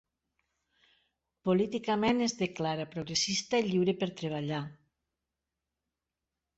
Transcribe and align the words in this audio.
Políticament, 1.49 2.25
es 2.29 2.35
declara 2.41 2.89
progressista 2.97 3.63
i 3.63 3.71
lliure 3.71 3.97
per 4.03 4.11
treballar. 4.25 4.67